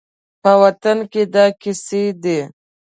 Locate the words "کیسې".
1.61-2.03